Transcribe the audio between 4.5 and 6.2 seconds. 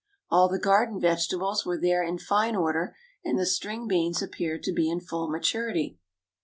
to be in full maturity.